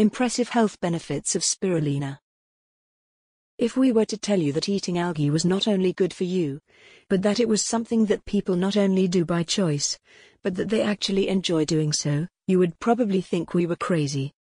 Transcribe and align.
Impressive 0.00 0.48
health 0.48 0.80
benefits 0.80 1.36
of 1.36 1.42
spirulina. 1.42 2.20
If 3.58 3.76
we 3.76 3.92
were 3.92 4.06
to 4.06 4.16
tell 4.16 4.40
you 4.40 4.50
that 4.54 4.66
eating 4.66 4.96
algae 4.96 5.28
was 5.28 5.44
not 5.44 5.68
only 5.68 5.92
good 5.92 6.14
for 6.14 6.24
you, 6.24 6.58
but 7.10 7.20
that 7.20 7.38
it 7.38 7.46
was 7.46 7.60
something 7.60 8.06
that 8.06 8.24
people 8.24 8.56
not 8.56 8.78
only 8.78 9.06
do 9.08 9.26
by 9.26 9.42
choice, 9.42 9.98
but 10.42 10.54
that 10.54 10.70
they 10.70 10.80
actually 10.80 11.28
enjoy 11.28 11.66
doing 11.66 11.92
so, 11.92 12.26
you 12.46 12.58
would 12.58 12.80
probably 12.80 13.20
think 13.20 13.52
we 13.52 13.66
were 13.66 13.76
crazy. 13.76 14.32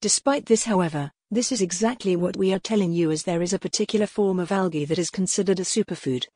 Despite 0.00 0.46
this, 0.46 0.62
however, 0.62 1.10
this 1.28 1.50
is 1.50 1.60
exactly 1.60 2.14
what 2.14 2.36
we 2.36 2.52
are 2.52 2.60
telling 2.60 2.92
you 2.92 3.10
as 3.10 3.24
there 3.24 3.42
is 3.42 3.52
a 3.52 3.58
particular 3.58 4.06
form 4.06 4.38
of 4.38 4.52
algae 4.52 4.84
that 4.84 4.96
is 4.96 5.10
considered 5.10 5.58
a 5.58 5.64
superfood, 5.64 6.26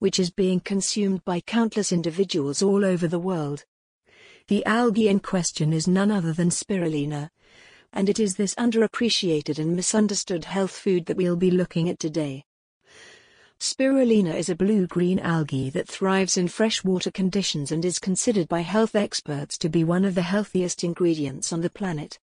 which 0.00 0.18
is 0.18 0.30
being 0.30 0.60
consumed 0.60 1.24
by 1.24 1.40
countless 1.40 1.92
individuals 1.92 2.60
all 2.60 2.84
over 2.84 3.08
the 3.08 3.18
world. 3.18 3.64
The 4.48 4.66
algae 4.66 5.08
in 5.08 5.20
question 5.20 5.72
is 5.72 5.88
none 5.88 6.10
other 6.10 6.34
than 6.34 6.50
spirulina, 6.50 7.30
and 7.92 8.08
it 8.08 8.18
is 8.18 8.36
this 8.36 8.54
underappreciated 8.54 9.58
and 9.58 9.74
misunderstood 9.74 10.44
health 10.44 10.72
food 10.72 11.06
that 11.06 11.16
we'll 11.16 11.36
be 11.36 11.50
looking 11.50 11.88
at 11.88 11.98
today. 11.98 12.44
Spirulina 13.58 14.34
is 14.34 14.48
a 14.48 14.54
blue-green 14.54 15.18
algae 15.18 15.68
that 15.68 15.86
thrives 15.86 16.38
in 16.38 16.48
freshwater 16.48 17.10
conditions 17.10 17.70
and 17.70 17.84
is 17.84 17.98
considered 17.98 18.48
by 18.48 18.60
health 18.60 18.94
experts 18.94 19.58
to 19.58 19.68
be 19.68 19.84
one 19.84 20.04
of 20.04 20.14
the 20.14 20.22
healthiest 20.22 20.82
ingredients 20.82 21.52
on 21.52 21.60
the 21.60 21.68
planet. 21.68 22.18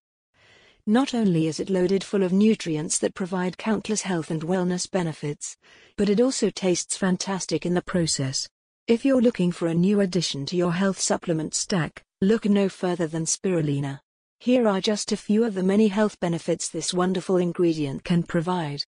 Not 0.88 1.14
only 1.14 1.48
is 1.48 1.60
it 1.60 1.70
loaded 1.70 2.04
full 2.04 2.24
of 2.24 2.34
nutrients 2.34 2.98
that 3.00 3.14
provide 3.14 3.58
countless 3.58 4.02
health 4.02 4.32
and 4.32 4.42
wellness 4.42 4.90
benefits, 4.90 5.58
but 5.96 6.10
it 6.10 6.22
also 6.22 6.50
tastes 6.50 6.98
fantastic 6.98 7.66
in 7.66 7.74
the 7.74 7.82
process. 7.82 8.50
If 8.88 9.04
you're 9.04 9.22
looking 9.22 9.52
for 9.52 9.68
a 9.68 9.74
new 9.74 10.00
addition 10.00 10.46
to 10.46 10.56
your 10.56 10.72
health 10.72 11.00
supplement 11.00 11.54
stack, 11.54 12.04
look 12.22 12.46
no 12.46 12.70
further 12.70 13.06
than 13.06 13.26
spirulina. 13.26 14.00
Here 14.40 14.68
are 14.68 14.80
just 14.80 15.12
a 15.12 15.18
few 15.18 15.44
of 15.44 15.56
the 15.56 15.64
many 15.64 15.88
health 15.88 16.20
benefits 16.20 16.70
this 16.70 16.94
wonderful 16.94 17.38
ingredient 17.38 18.04
can 18.04 18.24
provide. 18.24 18.84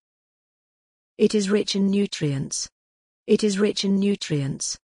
It 1.17 1.33
is 1.33 1.49
rich 1.49 1.75
in 1.75 1.87
nutrients. 1.87 2.69
It 3.27 3.43
is 3.43 3.59
rich 3.59 3.83
in 3.83 3.99
nutrients. 3.99 4.77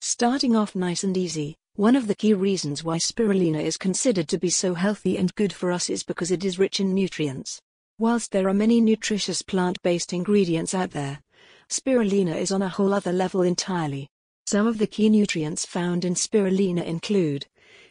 Starting 0.00 0.54
off 0.54 0.74
nice 0.74 1.04
and 1.04 1.16
easy, 1.16 1.56
one 1.74 1.96
of 1.96 2.06
the 2.06 2.14
key 2.14 2.32
reasons 2.32 2.84
why 2.84 2.96
spirulina 2.96 3.60
is 3.60 3.76
considered 3.76 4.28
to 4.28 4.38
be 4.38 4.48
so 4.48 4.74
healthy 4.74 5.18
and 5.18 5.34
good 5.34 5.52
for 5.52 5.72
us 5.72 5.90
is 5.90 6.04
because 6.04 6.30
it 6.30 6.44
is 6.44 6.58
rich 6.58 6.78
in 6.78 6.94
nutrients. 6.94 7.60
Whilst 7.98 8.30
there 8.30 8.48
are 8.48 8.54
many 8.54 8.80
nutritious 8.80 9.42
plant-based 9.42 10.12
ingredients 10.12 10.74
out 10.74 10.92
there, 10.92 11.20
spirulina 11.68 12.36
is 12.36 12.52
on 12.52 12.62
a 12.62 12.68
whole 12.68 12.94
other 12.94 13.12
level 13.12 13.42
entirely. 13.42 14.08
Some 14.46 14.66
of 14.68 14.78
the 14.78 14.86
key 14.86 15.08
nutrients 15.08 15.66
found 15.66 16.04
in 16.04 16.14
spirulina 16.14 16.84
include 16.84 17.46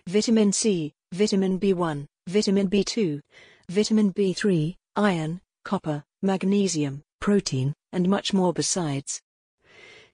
vitamin 0.08 0.54
C, 0.54 0.94
vitamin 1.12 1.60
B1, 1.60 2.08
vitamin 2.28 2.70
B2, 2.70 3.22
vitamin 3.70 4.14
B3, 4.14 4.76
iron, 4.96 5.42
copper, 5.66 6.04
magnesium, 6.22 7.04
protein, 7.20 7.74
and 7.92 8.08
much 8.08 8.34
more 8.34 8.54
besides. 8.54 9.22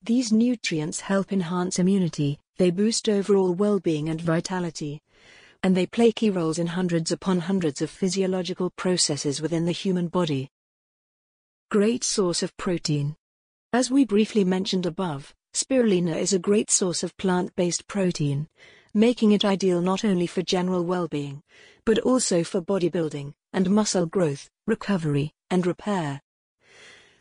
These 0.02 0.32
nutrients 0.32 1.02
help 1.02 1.32
enhance 1.32 1.78
immunity, 1.78 2.40
they 2.58 2.72
boost 2.72 3.10
overall 3.10 3.54
well-being 3.54 4.10
and 4.10 4.20
vitality. 4.20 5.02
And 5.62 5.76
they 5.76 5.86
play 5.86 6.12
key 6.12 6.30
roles 6.30 6.58
in 6.58 6.68
hundreds 6.68 7.12
upon 7.12 7.40
hundreds 7.40 7.82
of 7.82 7.90
physiological 7.90 8.70
processes 8.72 9.42
within 9.42 9.66
the 9.66 9.72
human 9.72 10.08
body. 10.08 10.50
Great 11.70 12.04
source 12.04 12.42
of 12.42 12.56
protein. 12.58 13.16
As 13.74 13.92
we 13.92 14.06
briefly 14.06 14.44
mentioned 14.44 14.86
above, 14.86 15.36
spirulina 15.54 16.16
is 16.16 16.34
a 16.34 16.40
great 16.40 16.72
source 16.72 17.04
of 17.04 17.16
plant-based 17.18 17.88
protein, 17.88 18.48
making 18.94 19.32
it 19.32 19.46
ideal 19.46 19.82
not 19.82 20.04
only 20.04 20.28
for 20.28 20.42
general 20.42 20.84
well-being, 20.84 21.42
but 21.86 22.00
also 22.00 22.44
for 22.44 22.62
bodybuilding, 22.62 23.34
and 23.54 23.70
muscle 23.70 24.06
growth, 24.06 24.50
recovery, 24.68 25.34
and 25.50 25.66
repair. 25.66 26.22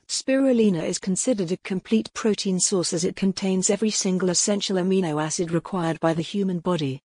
Spirulina 0.08 0.82
is 0.82 0.98
considered 0.98 1.52
a 1.52 1.58
complete 1.58 2.10
protein 2.14 2.58
source 2.58 2.94
as 2.94 3.04
it 3.04 3.14
contains 3.14 3.68
every 3.68 3.90
single 3.90 4.30
essential 4.30 4.76
amino 4.76 5.22
acid 5.22 5.50
required 5.50 6.00
by 6.00 6.14
the 6.14 6.22
human 6.22 6.60
body. 6.60 7.02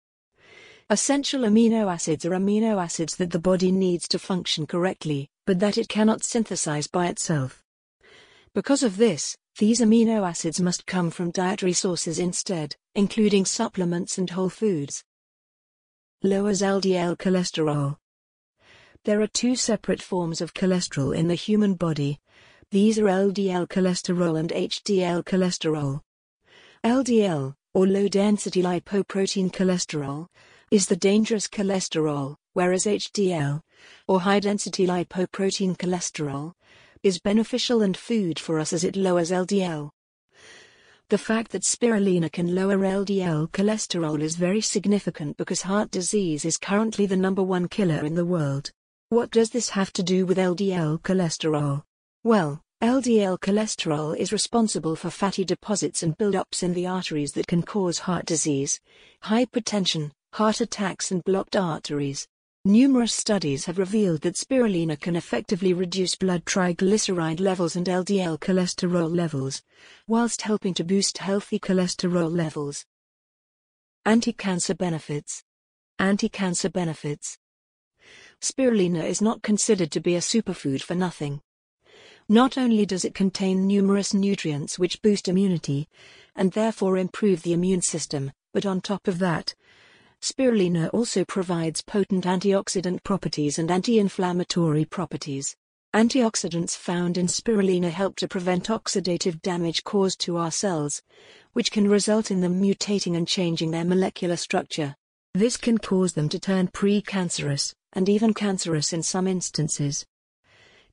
Essential 0.89 1.43
amino 1.43 1.93
acids 1.93 2.25
are 2.25 2.31
amino 2.31 2.81
acids 2.81 3.17
that 3.17 3.31
the 3.31 3.39
body 3.41 3.73
needs 3.73 4.07
to 4.07 4.19
function 4.19 4.67
correctly, 4.67 5.29
but 5.47 5.59
that 5.59 5.79
it 5.79 5.89
cannot 5.89 6.23
synthesize 6.23 6.87
by 6.87 7.09
itself. 7.09 7.65
Because 8.55 8.83
of 8.83 8.99
this, 8.99 9.37
these 9.59 9.81
amino 9.81 10.29
acids 10.29 10.61
must 10.61 10.87
come 10.87 11.11
from 11.11 11.31
dietary 11.31 11.73
sources 11.73 12.19
instead, 12.19 12.75
including 12.95 13.45
supplements 13.45 14.19
and 14.19 14.31
whole 14.31 14.49
foods. 14.49 15.05
Lowers 16.23 16.63
LDL 16.63 17.17
cholesterol. 17.17 17.97
There 19.05 19.21
are 19.21 19.27
two 19.27 19.57
separate 19.57 20.01
forms 20.01 20.41
of 20.41 20.55
cholesterol 20.55 21.17
in 21.17 21.29
the 21.29 21.35
human 21.35 21.75
body, 21.75 22.21
these 22.73 22.99
are 22.99 23.05
LDL 23.05 23.69
cholesterol 23.69 24.41
and 24.41 24.49
HDL 24.49 25.25
cholesterol. 25.25 26.01
LDL, 26.83 27.55
or 27.75 27.87
low-density 27.87 28.63
lipoprotein 28.63 29.53
cholesterol, 29.53 30.29
is 30.71 30.87
the 30.87 30.97
dangerous 30.97 31.47
cholesterol, 31.47 32.37
whereas 32.55 32.87
HDL, 32.87 33.61
or 34.09 34.23
high-density 34.23 34.87
lipoprotein 34.87 35.77
cholesterol, 35.77 36.55
is 37.03 37.19
beneficial 37.19 37.83
and 37.83 37.97
food 37.97 38.39
for 38.39 38.59
us 38.59 38.73
as 38.73 38.85
it 38.85 38.97
lowers 38.97 39.31
LDL. 39.31 39.91
The 41.09 41.19
fact 41.19 41.53
that 41.53 41.63
spirulina 41.63 42.33
can 42.33 42.55
lower 42.55 42.79
LDL 42.79 43.51
cholesterol 43.51 44.21
is 44.23 44.37
very 44.37 44.61
significant 44.61 45.37
because 45.37 45.63
heart 45.63 45.91
disease 45.91 46.45
is 46.45 46.57
currently 46.57 47.05
the 47.07 47.17
number 47.17 47.43
one 47.43 47.69
killer 47.69 48.05
in 48.05 48.15
the 48.15 48.25
world. 48.25 48.71
What 49.11 49.31
does 49.31 49.51
this 49.51 49.69
have 49.71 49.93
to 49.93 50.03
do 50.03 50.25
with 50.25 50.39
LDL 50.39 51.03
cholesterol? 51.03 51.83
Well, 52.25 52.63
LDL 52.83 53.39
cholesterol 53.41 54.17
is 54.17 54.33
responsible 54.33 54.97
for 54.97 55.11
fatty 55.11 55.45
deposits 55.45 56.03
and 56.03 56.17
buildups 56.17 56.63
in 56.63 56.73
the 56.73 56.87
arteries 56.87 57.33
that 57.33 57.47
can 57.47 57.63
cause 57.63 57.99
heart 57.99 58.25
disease, 58.25 58.81
hypertension, 59.23 60.13
heart 60.33 60.61
attacks 60.61 61.11
and 61.11 61.23
blocked 61.25 61.57
arteries. 61.57 62.27
Numerous 62.65 63.13
studies 63.13 63.65
have 63.65 63.77
revealed 63.77 64.21
that 64.21 64.37
spirulina 64.37 64.97
can 64.97 65.17
effectively 65.17 65.73
reduce 65.73 66.15
blood 66.15 66.45
triglyceride 66.45 67.41
levels 67.41 67.75
and 67.75 67.87
LDL 67.87 68.39
cholesterol 68.39 69.13
levels, 69.13 69.63
whilst 70.07 70.43
helping 70.43 70.73
to 70.75 70.85
boost 70.85 71.19
healthy 71.19 71.59
cholesterol 71.59 72.31
levels. 72.31 72.87
Anti-cancer 74.07 74.77
benefits. 74.77 75.43
Anti-cancer 75.99 76.71
benefits. 76.71 77.37
Spirulina 78.41 79.03
is 79.03 79.21
not 79.21 79.43
considered 79.43 79.91
to 79.91 80.01
be 80.01 80.15
a 80.15 80.21
superfood 80.21 80.83
for 80.83 80.95
nothing. 80.95 81.41
Not 82.29 82.57
only 82.57 82.87
does 82.87 83.05
it 83.05 83.13
contain 83.13 83.67
numerous 83.67 84.15
nutrients 84.15 84.79
which 84.79 85.03
boost 85.03 85.27
immunity, 85.27 85.89
and 86.37 86.53
therefore 86.53 86.97
improve 86.97 87.43
the 87.43 87.55
immune 87.55 87.83
system, 87.83 88.31
but 88.55 88.65
on 88.65 88.81
top 88.81 89.09
of 89.09 89.19
that, 89.19 89.57
spirulina 90.23 90.89
also 90.93 91.25
provides 91.25 91.83
potent 91.83 92.25
antioxidant 92.25 93.03
properties 93.03 93.59
and 93.59 93.71
anti-inflammatory 93.71 94.85
properties. 94.85 95.57
Antioxidants 95.95 96.77
found 96.77 97.19
in 97.19 97.27
spirulina 97.27 97.91
help 97.91 98.15
to 98.17 98.29
prevent 98.29 98.69
oxidative 98.69 99.43
damage 99.43 99.83
caused 99.83 100.21
to 100.21 100.37
our 100.37 100.51
cells, 100.51 101.03
which 101.55 101.73
can 101.73 101.89
result 101.89 102.31
in 102.31 102.41
them 102.41 102.63
mutating 102.63 103.17
and 103.17 103.27
changing 103.27 103.73
their 103.73 103.85
molecular 103.85 104.37
structure. 104.37 104.95
This 105.35 105.57
can 105.57 105.79
cause 105.79 106.13
them 106.13 106.29
to 106.29 106.39
turn 106.39 106.69
precancerous, 106.69 107.75
and 107.93 108.09
even 108.09 108.33
cancerous 108.33 108.93
in 108.93 109.03
some 109.03 109.27
instances. 109.27 110.07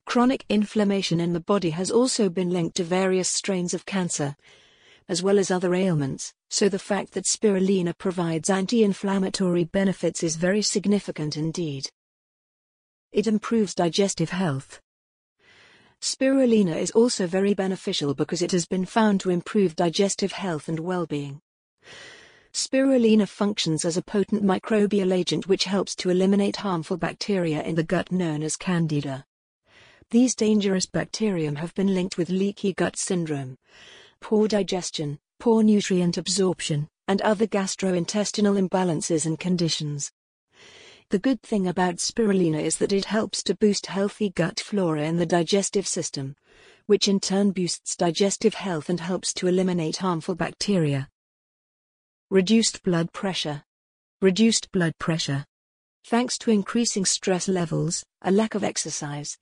Chronic 0.06 0.44
inflammation 0.50 1.20
in 1.20 1.34
the 1.34 1.40
body 1.40 1.70
has 1.70 1.92
also 1.92 2.30
been 2.30 2.50
linked 2.50 2.76
to 2.78 2.84
various 2.84 3.30
strains 3.30 3.76
of 3.76 3.86
cancer, 3.86 4.36
as 5.08 5.22
well 5.22 5.38
as 5.38 5.52
other 5.52 5.76
ailments, 5.76 6.34
so 6.50 6.68
the 6.68 6.80
fact 6.80 7.14
that 7.14 7.26
spirulina 7.26 7.96
provides 7.98 8.50
anti-inflammatory 8.50 9.64
benefits 9.64 10.24
is 10.24 10.36
very 10.36 10.62
significant 10.62 11.38
indeed. 11.38 11.90
It 13.12 13.28
improves 13.28 13.76
digestive 13.76 14.32
health. 14.32 14.82
Spirulina 16.02 16.76
is 16.76 16.92
also 16.92 17.28
very 17.28 17.54
beneficial 17.54 18.14
because 18.14 18.42
it 18.42 18.52
has 18.52 18.66
been 18.66 18.86
found 18.86 19.20
to 19.22 19.30
improve 19.30 19.76
digestive 19.76 20.32
health 20.32 20.68
and 20.70 20.80
well-being. 20.80 21.42
Spirulina 22.52 23.28
functions 23.28 23.86
as 23.86 23.96
a 23.96 24.02
potent 24.02 24.44
microbial 24.44 25.14
agent 25.14 25.48
which 25.48 25.66
helps 25.66 25.96
to 25.96 26.10
eliminate 26.10 26.58
harmful 26.58 26.98
bacteria 26.98 27.62
in 27.62 27.76
the 27.76 27.84
gut 27.84 28.12
known 28.12 28.42
as 28.42 28.56
Candida. 28.56 29.26
These 30.10 30.36
dangerous 30.36 30.88
bacterium 30.88 31.58
have 31.58 31.76
been 31.76 31.94
linked 31.94 32.18
with 32.18 32.30
leaky 32.30 32.74
gut 32.74 32.98
syndrome, 32.98 33.58
poor 34.20 34.48
digestion, 34.48 35.20
poor 35.40 35.64
nutrient 35.64 36.18
absorption, 36.18 36.88
and 37.08 37.22
other 37.22 37.48
gastrointestinal 37.48 38.60
imbalances 38.60 39.26
and 39.26 39.40
conditions. 39.40 40.12
The 41.10 41.18
good 41.18 41.42
thing 41.42 41.68
about 41.68 41.96
spirulina 41.96 42.62
is 42.62 42.78
that 42.78 42.94
it 42.94 43.06
helps 43.06 43.42
to 43.44 43.56
boost 43.56 43.88
healthy 43.88 44.30
gut 44.30 44.60
flora 44.60 45.08
in 45.08 45.18
the 45.18 45.26
digestive 45.26 45.88
system, 45.88 46.36
which 46.86 47.08
in 47.08 47.20
turn 47.20 47.52
boosts 47.52 47.96
digestive 47.96 48.54
health 48.54 48.90
and 48.90 49.00
helps 49.00 49.34
to 49.36 49.48
eliminate 49.48 49.98
harmful 49.98 50.36
bacteria. 50.36 51.10
Reduced 52.30 52.84
blood 52.84 53.12
pressure. 53.12 53.64
Reduced 54.22 54.72
blood 54.72 54.94
pressure. 55.00 55.46
Thanks 56.06 56.38
to 56.40 56.52
increasing 56.52 57.06
stress 57.06 57.48
levels, 57.48 58.04
a 58.22 58.32
lack 58.32 58.54
of 58.54 58.64
exercise, 58.64 59.38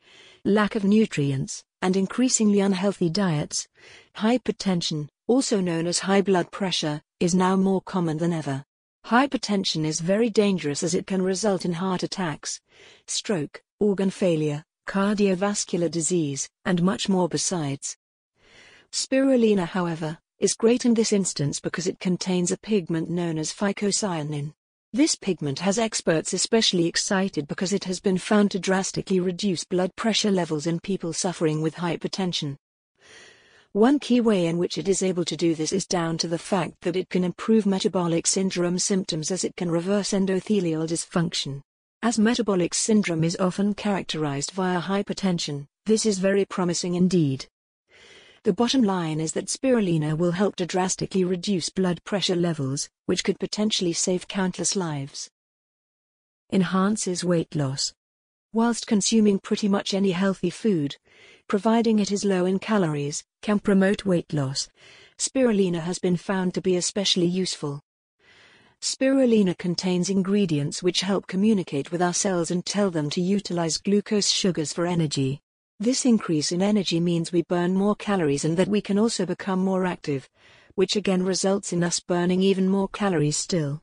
lack 0.45 0.75
of 0.75 0.85
nutrients, 0.85 1.63
and 1.81 1.97
increasingly 1.97 2.61
unhealthy 2.61 3.09
diets, 3.09 3.67
hypertension, 4.15 5.09
also 5.27 5.62
known 5.62 5.85
as 5.88 6.00
high 6.00 6.21
blood 6.21 6.50
pressure, 6.51 7.01
is 7.19 7.35
now 7.35 7.56
more 7.56 7.81
common 7.81 8.18
than 8.18 8.33
ever. 8.33 8.63
Hypertension 9.06 9.85
is 9.85 10.00
very 10.00 10.29
dangerous 10.29 10.83
as 10.83 10.94
it 10.94 11.06
can 11.06 11.21
result 11.21 11.65
in 11.65 11.74
heart 11.74 12.03
attacks, 12.03 12.59
stroke, 13.07 13.62
organ 13.79 14.09
failure, 14.09 14.63
cardiovascular 14.88 15.91
disease, 15.91 16.50
and 16.65 16.81
much 16.81 17.07
more 17.07 17.29
besides. 17.29 17.97
Spirulina, 18.91 19.65
however, 19.65 20.18
is 20.39 20.53
great 20.53 20.85
in 20.85 20.94
this 20.94 21.12
instance 21.12 21.59
because 21.59 21.88
it 21.88 22.00
contains 22.00 22.51
a 22.51 22.57
pigment 22.57 23.09
known 23.09 23.38
as 23.38 23.51
phycocyanin. 23.51 24.53
This 24.94 25.15
pigment 25.15 25.59
has 25.59 25.77
experts 25.77 26.33
especially 26.33 26.85
excited 26.85 27.47
because 27.47 27.73
it 27.73 27.83
has 27.83 28.00
been 28.00 28.18
found 28.18 28.51
to 28.51 28.59
drastically 28.59 29.19
reduce 29.19 29.65
blood 29.65 29.95
pressure 29.95 30.31
levels 30.31 30.65
in 30.65 30.80
people 30.80 31.12
suffering 31.12 31.62
with 31.62 31.75
hypertension. 31.75 32.57
One 33.74 34.00
key 34.00 34.22
way 34.22 34.48
in 34.48 34.58
which 34.58 34.78
it 34.78 34.88
is 34.88 35.04
able 35.04 35.25
to 35.25 35.38
do 35.38 35.54
this 35.54 35.72
is 35.72 35.86
down 35.86 36.18
to 36.19 36.28
the 36.28 36.40
fact 36.40 36.81
that 36.81 36.96
it 36.96 37.10
can 37.10 37.24
improve 37.24 37.66
metabolic 37.66 38.25
syndrome 38.25 38.80
symptoms 38.80 39.30
as 39.30 39.44
it 39.44 39.56
can 39.56 39.69
reverse 39.69 40.12
endothelial 40.12 40.88
dysfunction. 40.88 41.62
As 42.02 42.18
metabolic 42.18 42.74
syndrome 42.74 43.24
is 43.24 43.38
often 43.40 43.74
characterized 43.74 44.52
via 44.52 44.80
hypertension, 44.80 45.68
this 45.86 46.06
is 46.06 46.19
very 46.19 46.46
promising 46.46 46.96
indeed. 46.96 47.46
The 48.44 48.54
bottom 48.54 48.81
line 48.81 49.19
is 49.19 49.34
that 49.34 49.48
spirulina 49.48 50.18
will 50.18 50.31
help 50.31 50.56
to 50.56 50.66
drastically 50.66 51.25
reduce 51.25 51.69
blood 51.69 52.04
pressure 52.04 52.36
levels, 52.36 52.90
which 53.06 53.24
could 53.24 53.40
potentially 53.40 53.94
save 53.94 54.28
countless 54.28 54.75
lives. 54.75 55.30
Enhances 56.52 57.25
weight 57.25 57.54
loss. 57.56 57.94
Whilst 58.53 58.88
consuming 58.88 59.39
pretty 59.39 59.67
much 59.67 59.94
any 59.94 60.11
healthy 60.11 60.49
food, 60.49 60.95
providing 61.47 61.99
it 61.99 62.11
is 62.11 62.23
low 62.23 62.45
in 62.45 62.59
calories, 62.59 63.23
can 63.41 63.59
promote 63.59 64.05
weight 64.05 64.31
loss, 64.31 64.69
spirulina 65.17 65.81
has 65.81 65.99
been 65.99 66.15
found 66.15 66.53
to 66.53 66.61
be 66.61 66.77
especially 66.77 67.25
useful. 67.25 67.81
Spirulina 68.81 69.57
contains 69.57 70.09
ingredients 70.09 70.81
which 70.81 71.01
help 71.01 71.27
communicate 71.27 71.91
with 71.91 72.01
our 72.01 72.13
cells 72.13 72.49
and 72.49 72.65
tell 72.65 72.89
them 72.89 73.09
to 73.09 73.21
utilize 73.21 73.77
glucose 73.77 74.29
sugars 74.29 74.71
for 74.71 74.85
energy. 74.85 75.41
This 75.79 76.05
increase 76.05 76.51
in 76.51 76.61
energy 76.61 76.99
means 76.99 77.31
we 77.31 77.41
burn 77.44 77.73
more 77.73 77.95
calories 77.95 78.45
and 78.45 78.55
that 78.57 78.67
we 78.67 78.81
can 78.81 78.97
also 78.97 79.25
become 79.25 79.59
more 79.59 79.85
active, 79.85 80.29
which 80.75 80.95
again 80.95 81.23
results 81.23 81.73
in 81.73 81.83
us 81.83 81.99
burning 81.99 82.41
even 82.41 82.69
more 82.69 82.88
calories 82.88 83.35
still. 83.35 83.81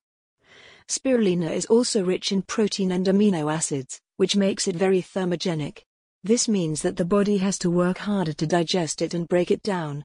Spirulina 0.88 1.50
is 1.50 1.66
also 1.66 2.02
rich 2.02 2.32
in 2.32 2.42
protein 2.42 2.92
and 2.92 3.06
amino 3.06 3.52
acids, 3.52 4.00
which 4.16 4.36
makes 4.36 4.68
it 4.68 4.76
very 4.76 5.00
thermogenic. 5.02 5.82
This 6.22 6.48
means 6.48 6.82
that 6.82 6.96
the 6.96 7.04
body 7.04 7.38
has 7.38 7.58
to 7.58 7.70
work 7.70 7.98
harder 7.98 8.32
to 8.32 8.46
digest 8.46 9.02
it 9.02 9.14
and 9.14 9.28
break 9.28 9.50
it 9.50 9.62
down, 9.62 10.04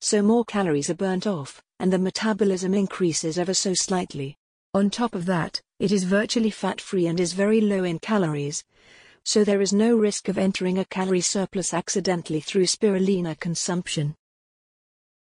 so 0.00 0.22
more 0.22 0.44
calories 0.44 0.90
are 0.90 0.94
burnt 0.94 1.26
off, 1.26 1.62
and 1.80 1.92
the 1.92 1.98
metabolism 1.98 2.74
increases 2.74 3.38
ever 3.38 3.54
so 3.54 3.74
slightly. 3.74 4.36
On 4.74 4.90
top 4.90 5.14
of 5.14 5.26
that, 5.26 5.60
it 5.78 5.90
is 5.90 6.04
virtually 6.04 6.50
fat 6.50 6.80
free 6.80 7.06
and 7.06 7.18
is 7.18 7.32
very 7.32 7.60
low 7.60 7.84
in 7.84 7.98
calories, 7.98 8.62
so 9.24 9.42
there 9.42 9.60
is 9.60 9.72
no 9.72 9.96
risk 9.96 10.28
of 10.28 10.38
entering 10.38 10.78
a 10.78 10.84
calorie 10.84 11.20
surplus 11.20 11.74
accidentally 11.74 12.40
through 12.40 12.66
spirulina 12.66 13.38
consumption. 13.40 14.14